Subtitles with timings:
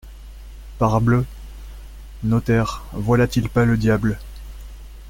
[0.79, 1.27] Parbleu!…
[2.23, 4.17] notaire, voilà-t-il pas le diable!